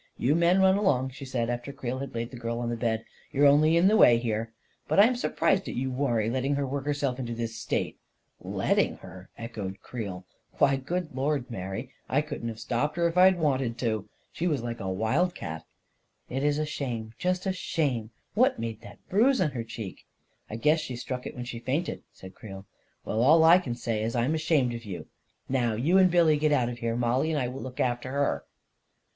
44 0.15 0.25
You 0.27 0.35
men 0.35 0.61
run 0.61 0.77
along," 0.79 1.09
she 1.11 1.25
said, 1.25 1.47
after 1.47 1.71
Creel 1.71 1.99
had 1.99 2.15
laid 2.15 2.31
the 2.31 2.35
girl 2.39 2.57
on 2.57 2.69
the 2.71 2.75
bed. 2.75 3.05
44 3.25 3.27
You're 3.39 3.51
only 3.53 3.77
in 3.77 3.87
the 3.87 3.95
way 3.95 4.17
here. 4.17 4.51
But 4.87 4.99
I'm 4.99 5.15
surprised 5.15 5.69
at 5.69 5.75
you, 5.75 5.91
Warrie, 5.91 6.27
letting 6.27 6.55
her 6.55 6.65
work 6.65 6.85
herself 6.85 7.19
into 7.19 7.35
this 7.35 7.55
state." 7.55 7.99
44 8.41 8.51
Letting 8.59 8.95
her 8.97 9.29
I" 9.37 9.43
echoed 9.43 9.79
Creel. 9.81 10.25
<4 10.57 10.57
Why, 10.69 10.75
good 10.77 10.85
262 10.85 10.85
A 10.89 10.89
KING 10.89 10.97
IN 10.97 11.03
BABYLON 11.03 11.23
lord, 11.23 11.51
Mary, 11.51 11.93
I 12.09 12.21
couldn't 12.27 12.47
have 12.47 12.59
stopped 12.59 12.95
her 12.95 13.07
if 13.07 13.15
I'd 13.15 13.37
wanted 13.37 13.77
to. 13.77 14.09
She 14.31 14.47
was 14.47 14.63
like 14.63 14.79
a 14.79 14.89
wild 14.89 15.35
cat!" 15.35 15.67
41 16.29 16.47
It's 16.47 16.57
a 16.57 16.65
shame, 16.65 17.13
just 17.19 17.43
the 17.43 17.53
same 17.53 18.01
1 18.33 18.33
What 18.33 18.59
made 18.59 18.81
that 18.81 19.07
bruise 19.07 19.39
on 19.39 19.51
her 19.51 19.63
cheek?"" 19.63 20.07
I 20.49 20.55
guess 20.55 20.79
she 20.79 20.95
struck 20.95 21.27
it 21.27 21.35
when 21.35 21.45
she 21.45 21.59
fainted," 21.59 22.01
said 22.11 22.33
Creel. 22.33 22.65
"Well, 23.05 23.21
all 23.21 23.43
I 23.43 23.59
can 23.59 23.75
say 23.75 24.01
is 24.01 24.15
I'm 24.15 24.33
ashamed 24.33 24.73
of 24.73 24.81
youl 24.81 25.05
Now 25.47 25.73
you 25.75 25.99
and 25.99 26.09
Billy 26.09 26.37
get 26.37 26.51
out 26.51 26.69
of 26.69 26.79
here. 26.79 26.95
Mollie 26.95 27.29
and 27.29 27.39
I 27.39 27.47
will 27.47 27.61
look 27.61 27.79
after 27.79 28.09
her." 28.11 28.45